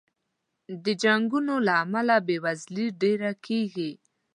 د 0.83 0.85
جنګونو 1.03 1.53
له 1.67 1.73
امله 1.83 2.15
بې 2.27 2.37
وزلي 2.43 2.87
ډېره 3.01 3.31
کېږي. 3.45 3.91